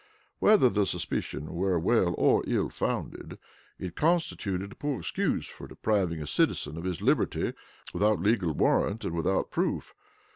Whether 0.39 0.67
the 0.67 0.87
suspicion 0.87 1.53
were 1.53 1.77
well 1.77 2.15
or 2.17 2.43
ill 2.47 2.69
founded, 2.69 3.37
it 3.77 3.95
constituted 3.95 4.71
a 4.71 4.75
poor 4.75 4.97
excuse 4.97 5.45
for 5.47 5.67
depriving 5.67 6.23
a 6.23 6.25
citizen 6.25 6.75
of 6.75 6.85
his 6.85 7.03
liberty 7.03 7.53
without 7.93 8.19
legal 8.19 8.51
warrant 8.51 9.05
and 9.05 9.13
without 9.13 9.51
proof. 9.51 9.93